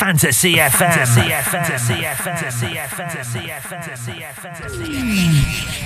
[0.00, 0.70] Fantasy FM.
[0.70, 1.44] Fantasy FM.
[1.44, 2.96] Fantasy FM.
[2.96, 3.60] Fantasy FM.
[3.60, 5.79] Fantasy FM.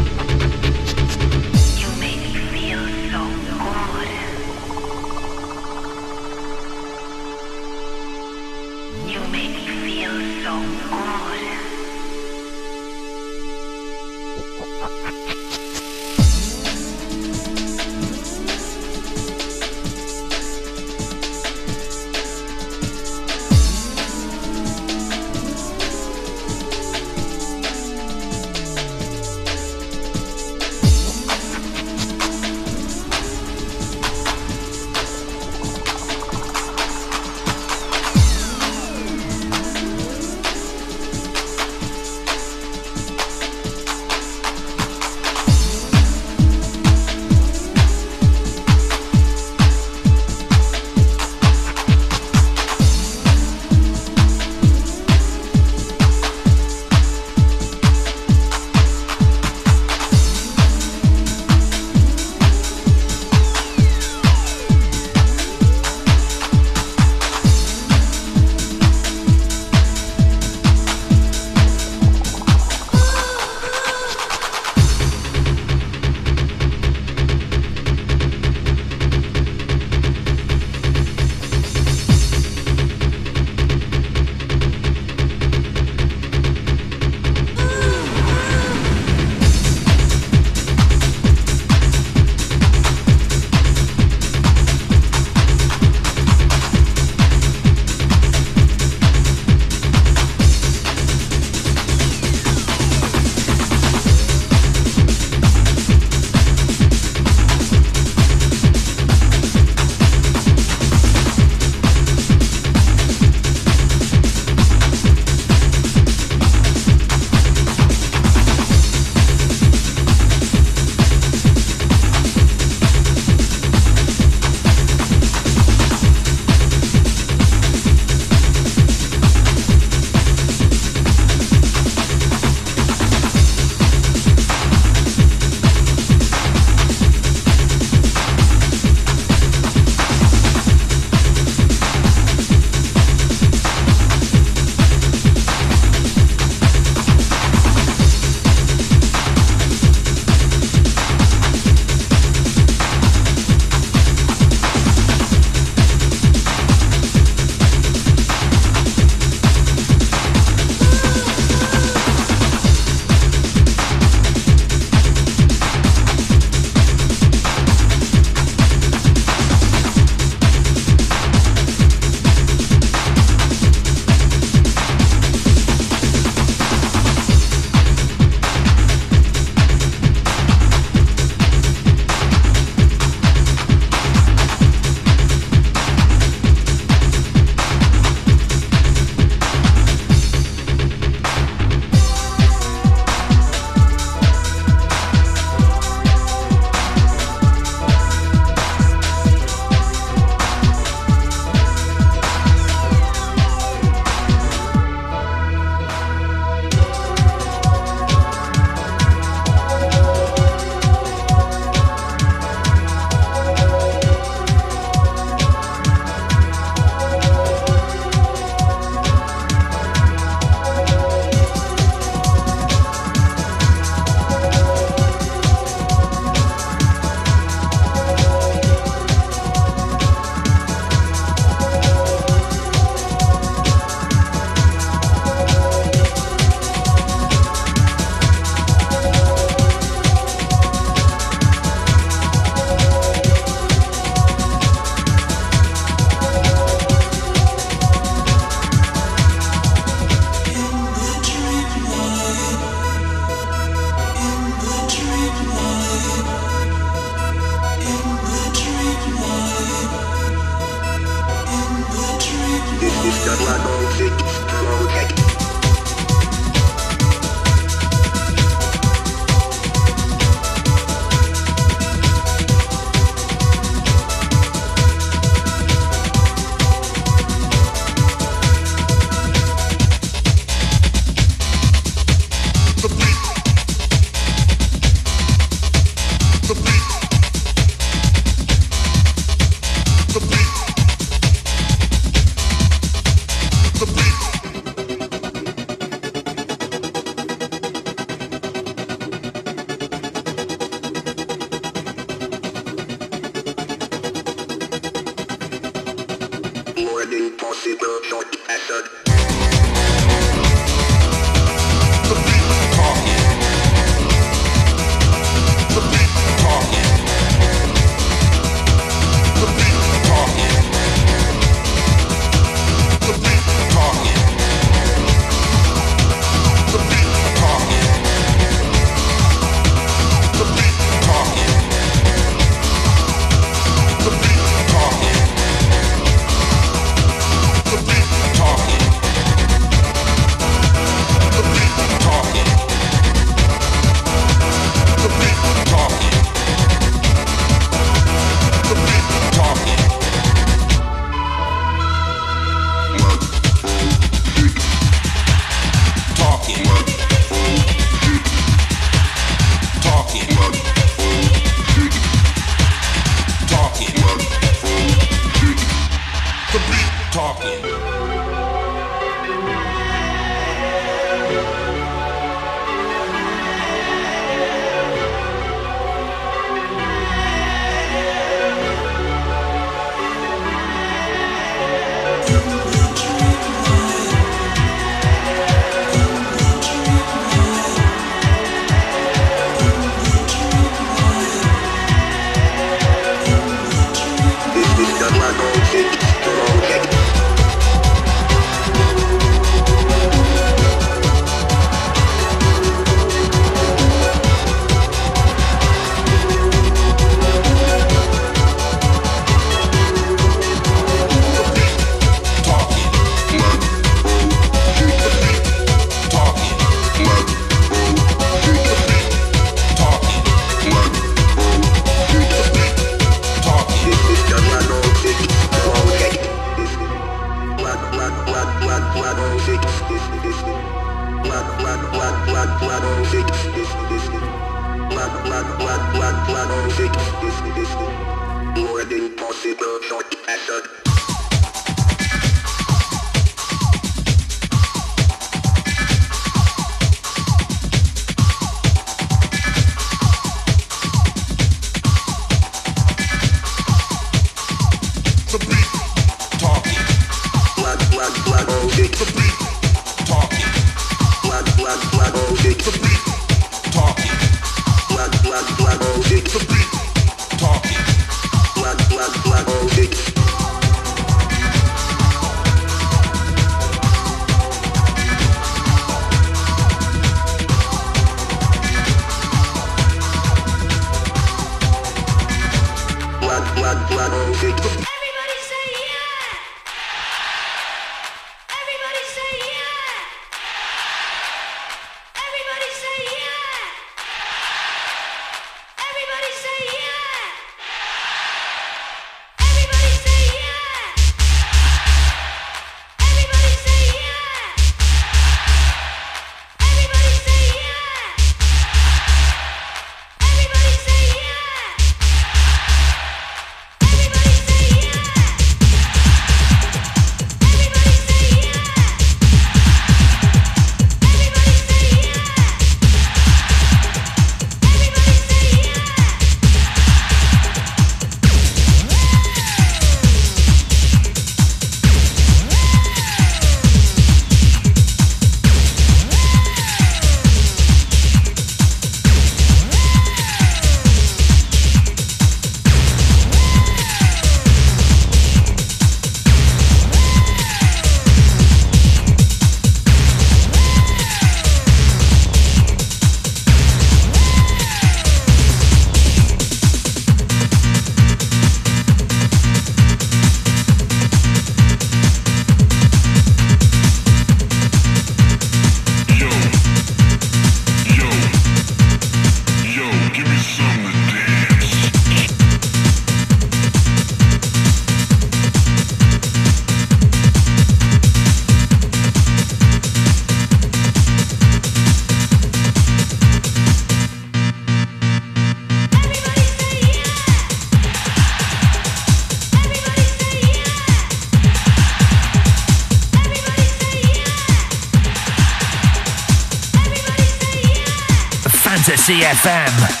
[599.01, 600.00] CFM.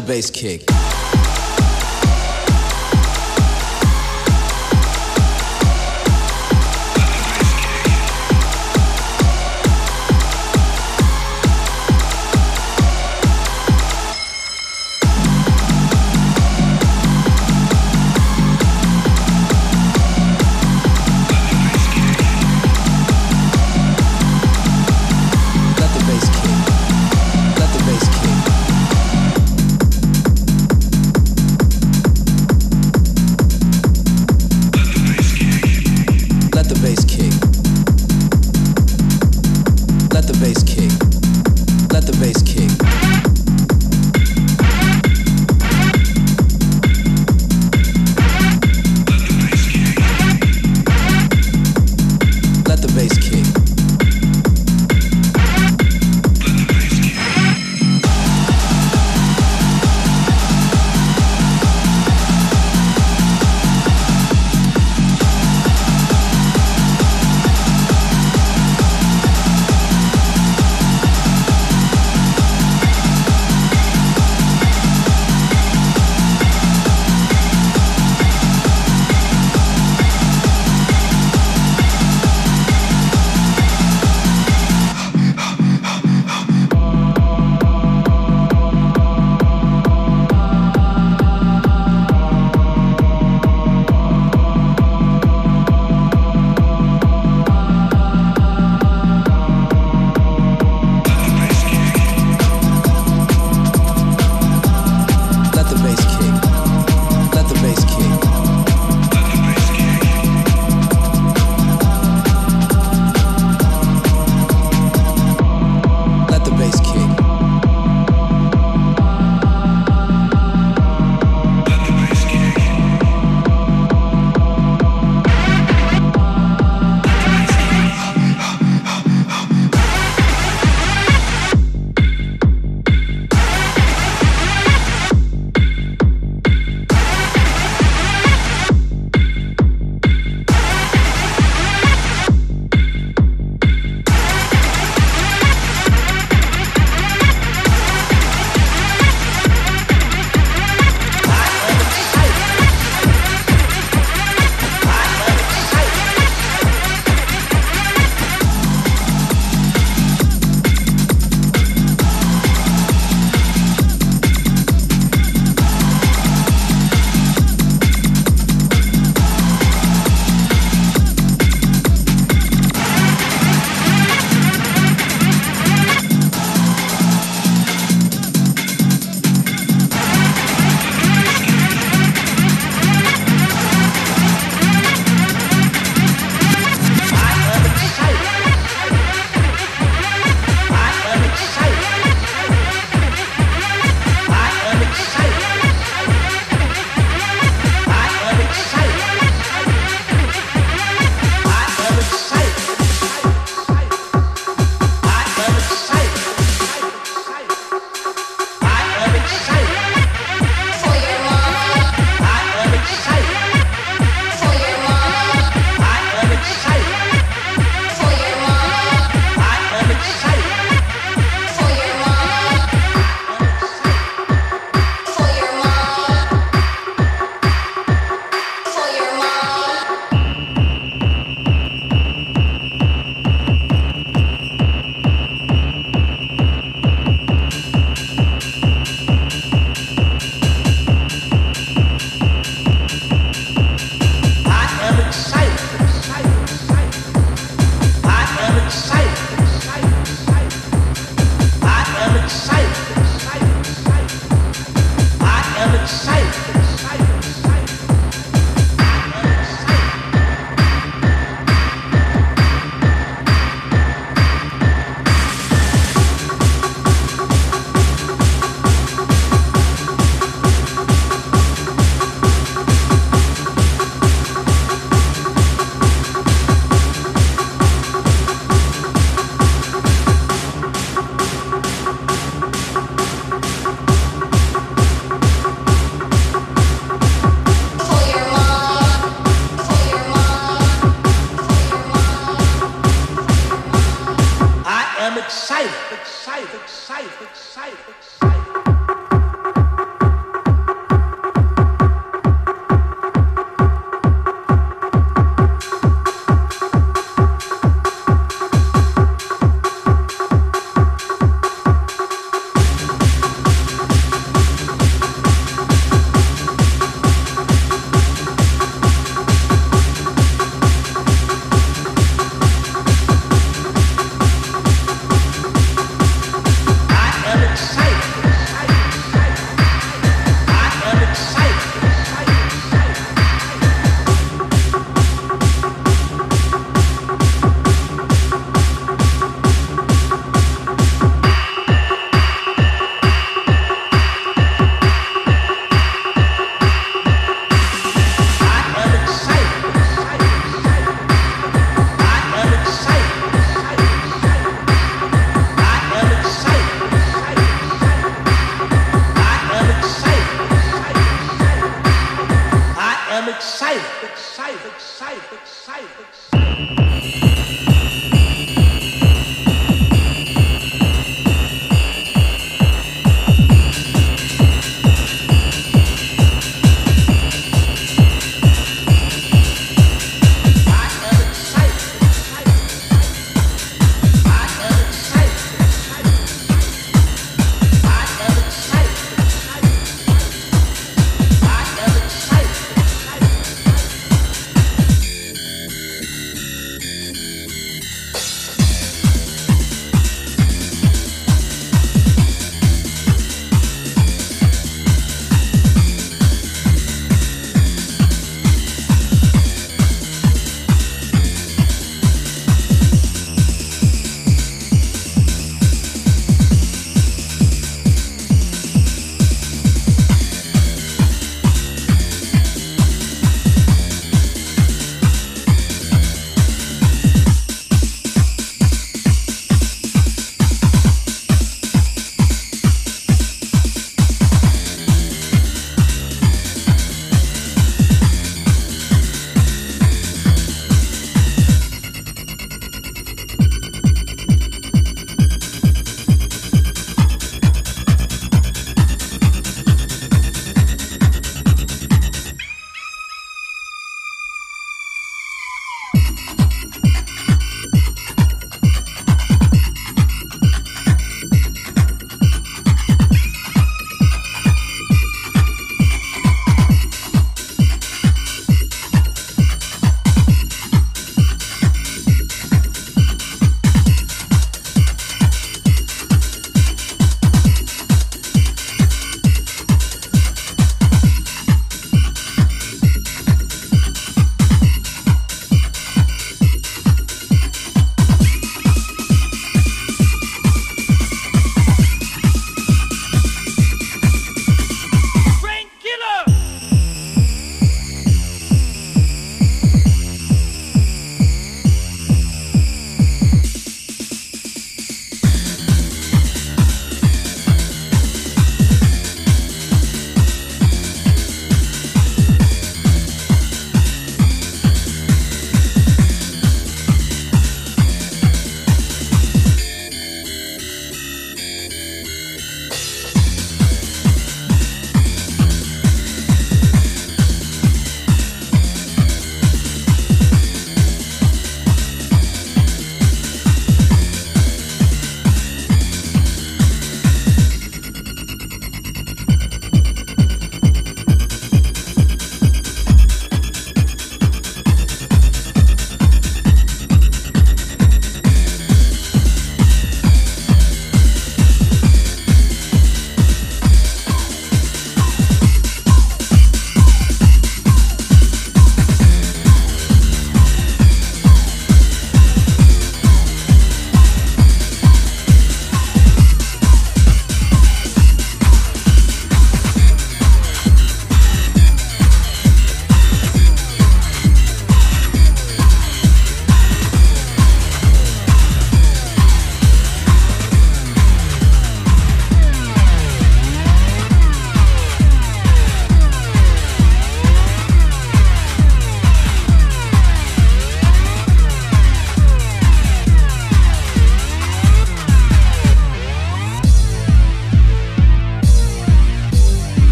[0.00, 0.77] The bass kick.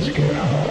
[0.00, 0.69] Let's get out.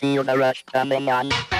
[0.00, 1.59] Feel the rush coming on?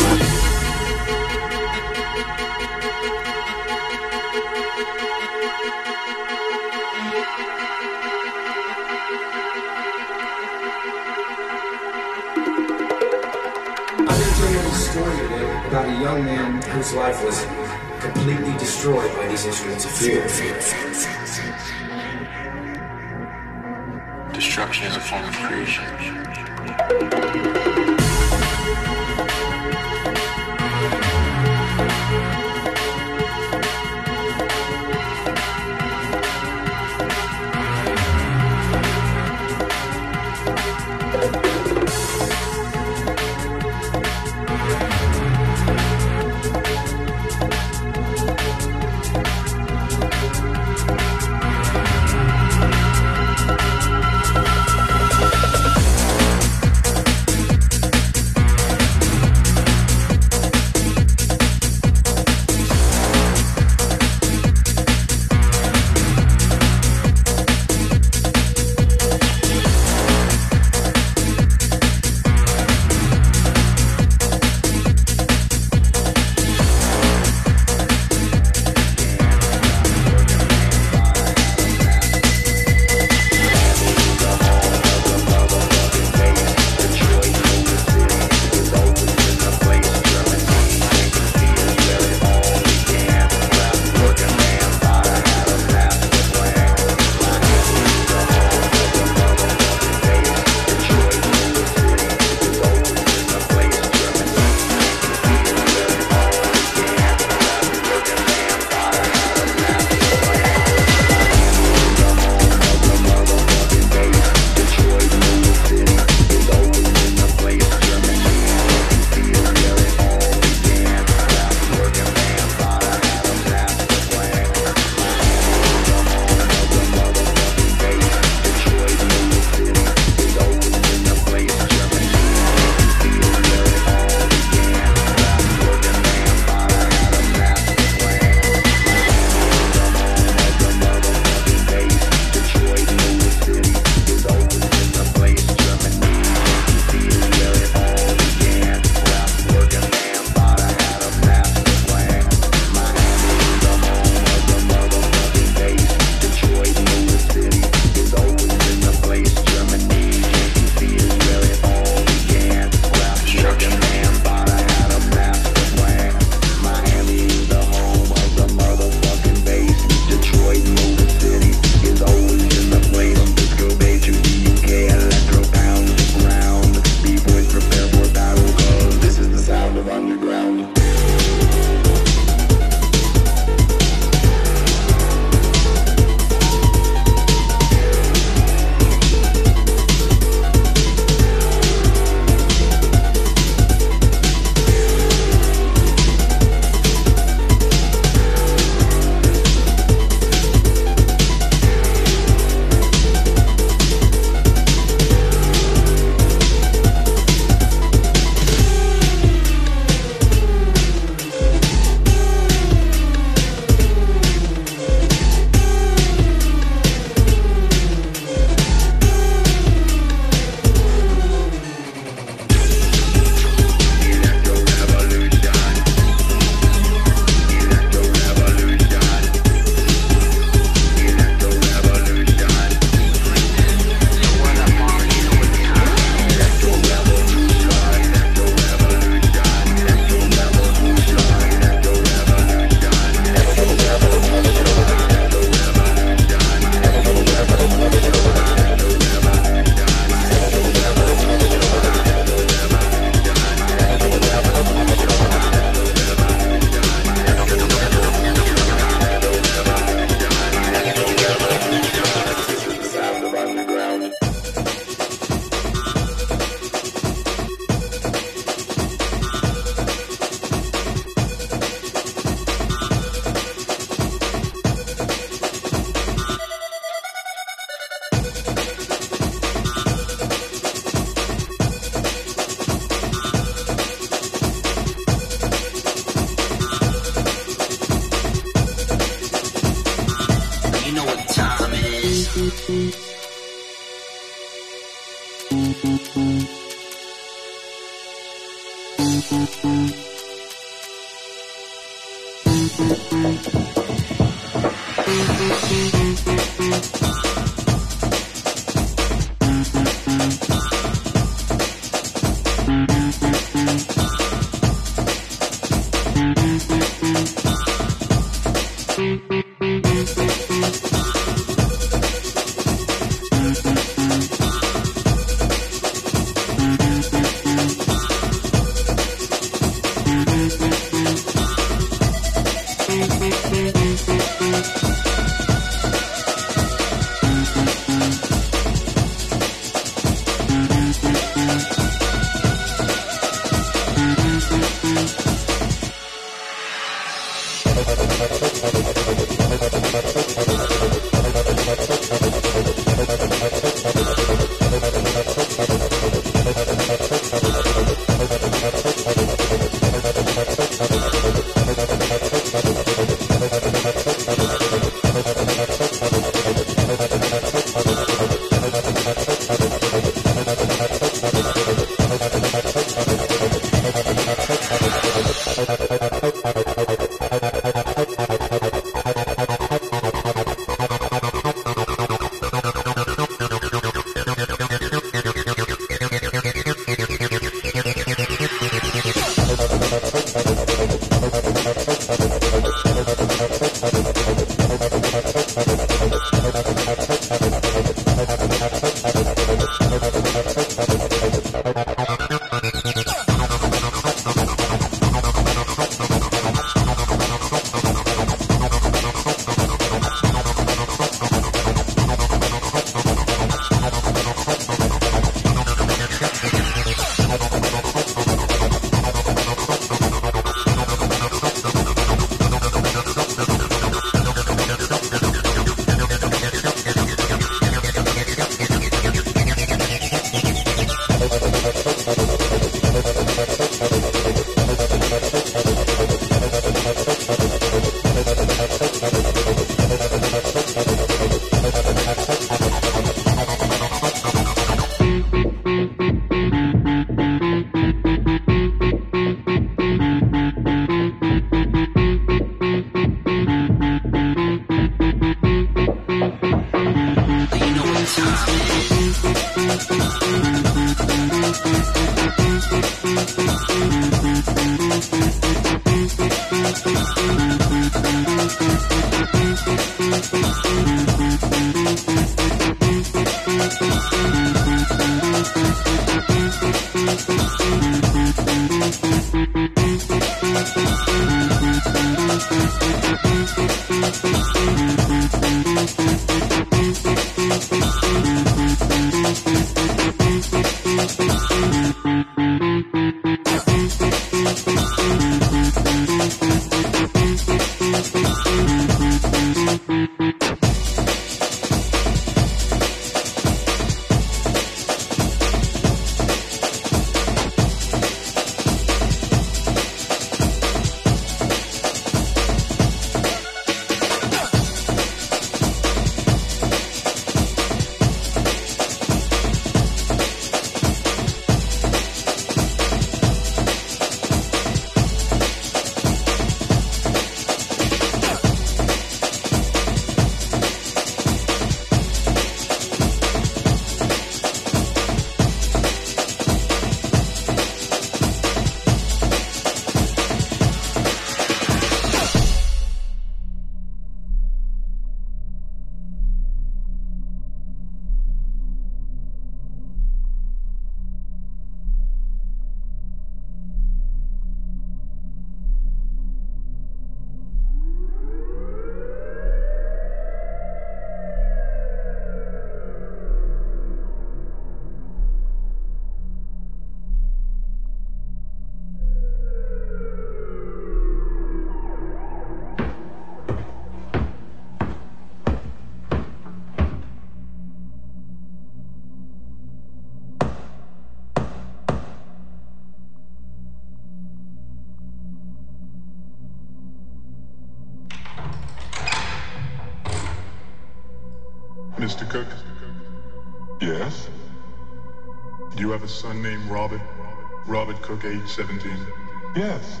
[598.48, 599.06] 17?
[599.54, 600.00] Yes.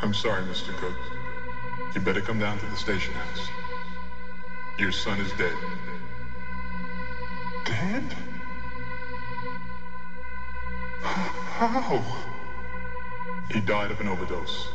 [0.00, 0.76] I'm sorry, Mr.
[0.76, 0.94] Cook.
[1.94, 3.48] You better come down to the station house.
[4.78, 5.56] Your son is dead.
[7.64, 8.02] Dead?
[11.02, 12.02] How?
[13.52, 14.68] He died of an overdose.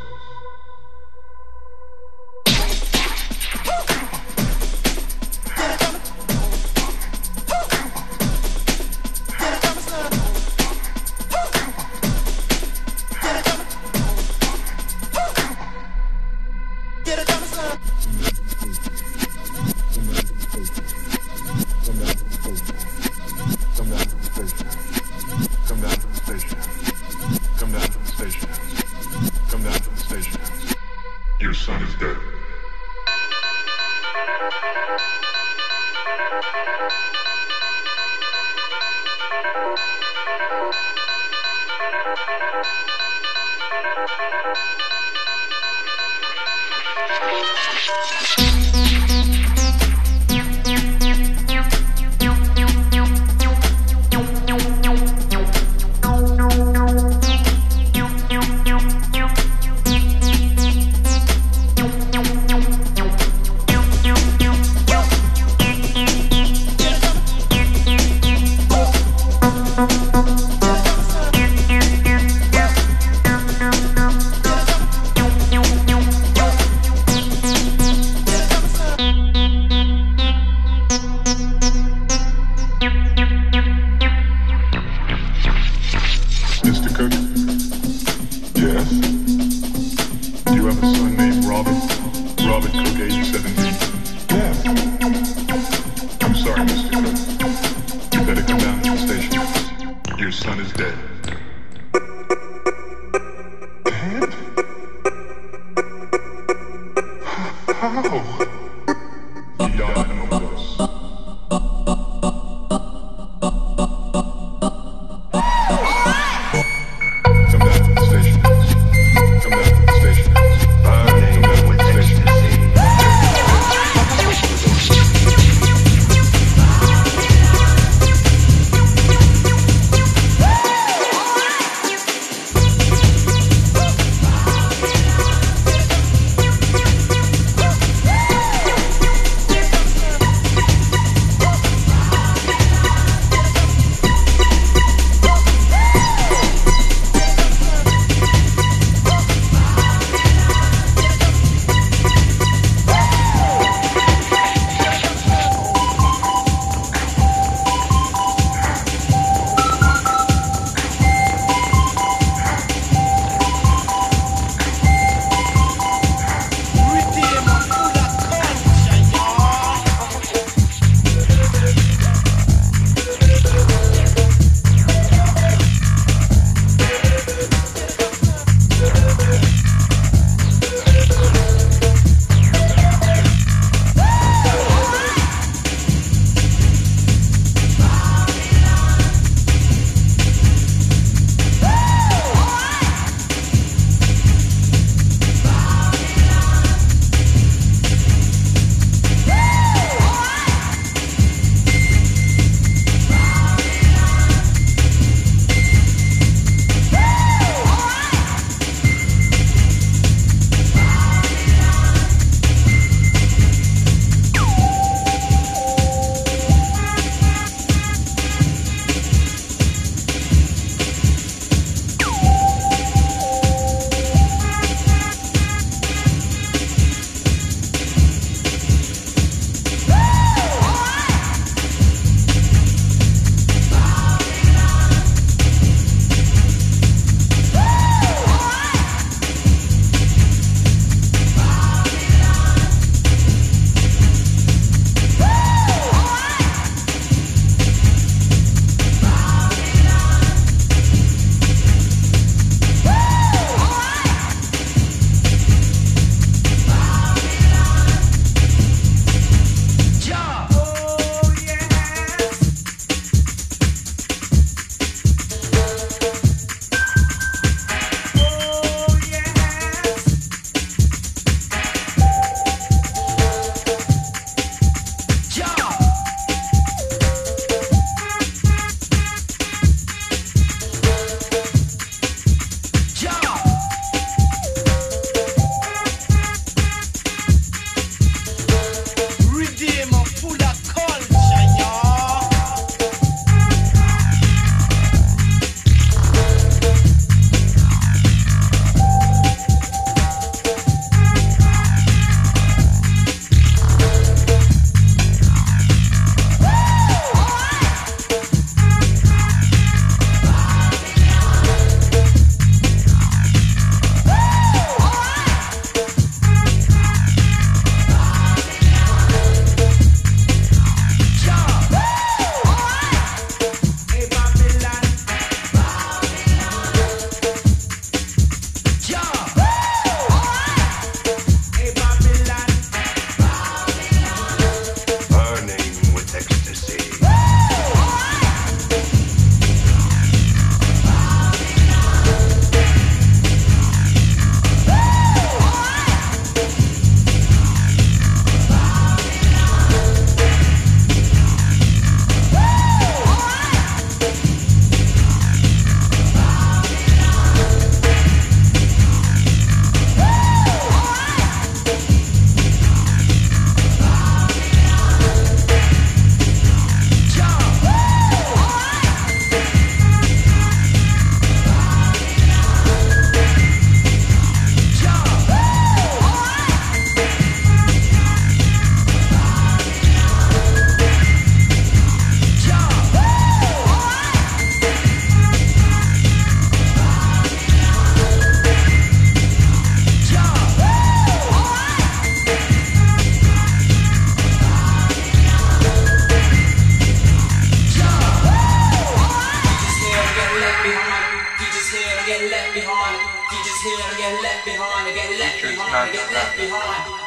[406.35, 407.03] be high.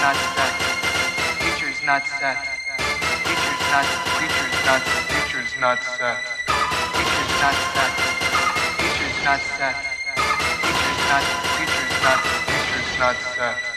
[0.00, 0.54] Not set.
[1.42, 2.38] Future's not set.
[3.20, 3.84] Future's not.
[4.16, 4.82] Future's not.
[5.12, 6.24] Future's not set.
[6.96, 7.92] Future's not set.
[8.80, 9.76] Future's not set.
[10.64, 11.24] Future's not.
[11.60, 12.20] Future's not.
[12.48, 13.69] Future's not set.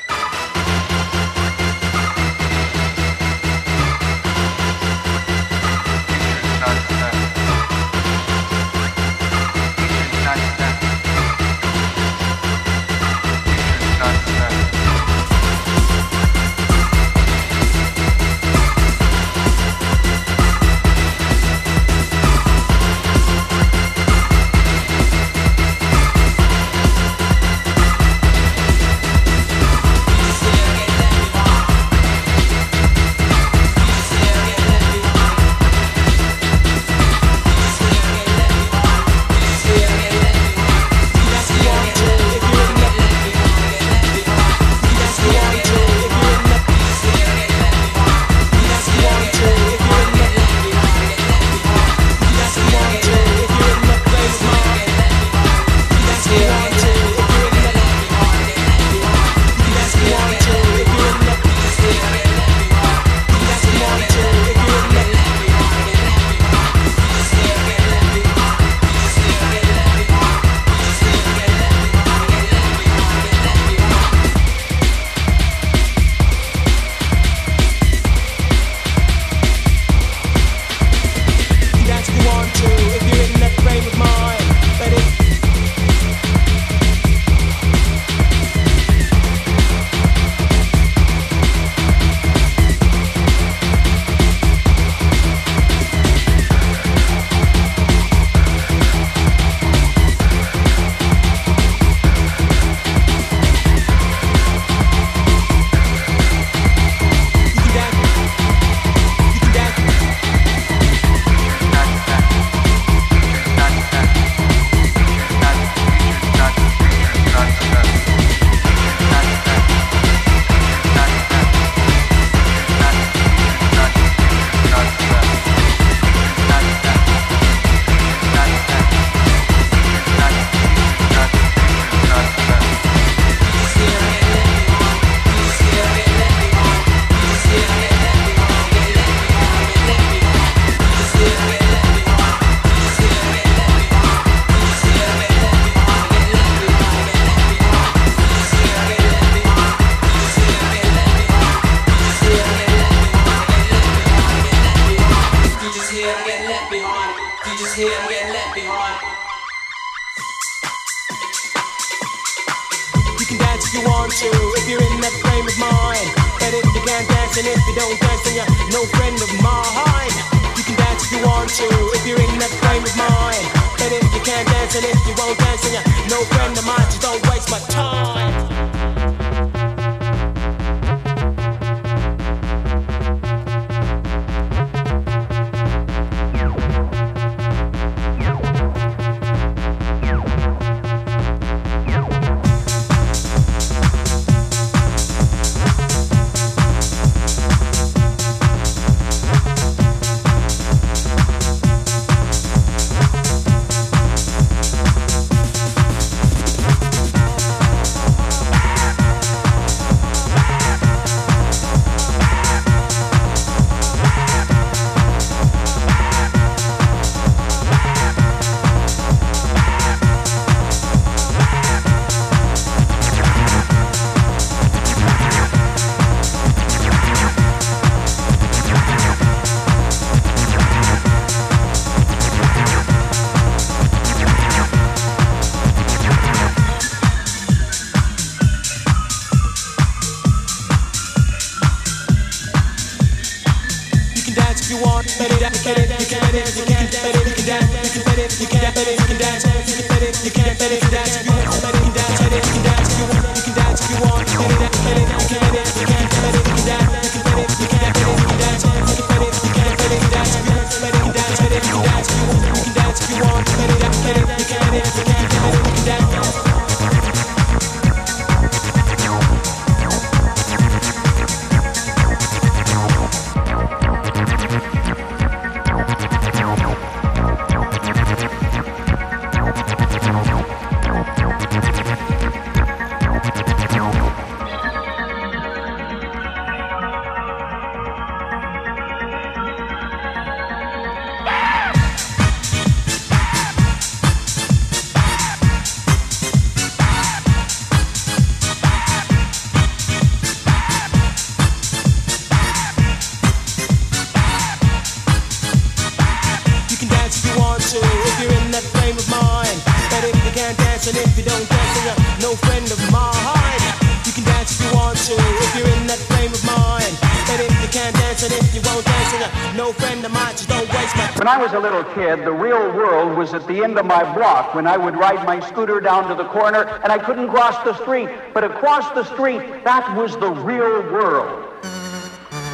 [321.63, 324.97] Little kid, the real world was at the end of my block when I would
[324.97, 328.09] ride my scooter down to the corner and I couldn't cross the street.
[328.33, 331.45] But across the street, that was the real world.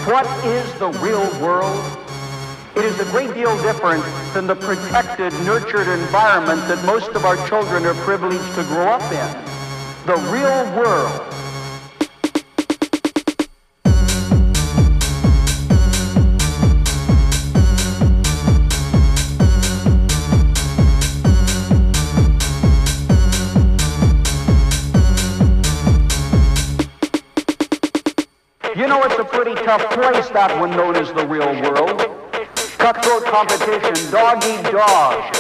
[0.06, 1.84] What is the real world?
[2.76, 4.04] It is a great deal different
[4.36, 9.12] than the protected, nurtured environment that most of our children are privileged to grow up
[9.12, 9.30] in.
[10.06, 11.29] The real world
[30.40, 32.00] that one known as the real world.
[32.78, 35.39] Cutthroat competition, dog eat dog.